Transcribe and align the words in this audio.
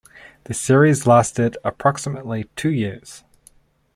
The 0.45 0.55
series 0.55 1.05
lasted 1.05 1.57
approximately 1.63 2.45
two 2.55 2.71
years. 2.71 3.23